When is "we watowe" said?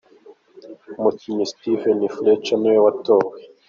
2.73-3.35